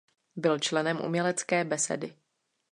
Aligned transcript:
Byl 0.35 0.59
členem 0.59 1.01
Umělecké 1.01 1.63
besedy. 1.63 2.15